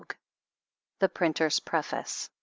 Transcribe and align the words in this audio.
12. 0.09 0.17
THE 0.97 1.09
PRINTER'S 1.09 1.59
PREFACE. 1.59 2.31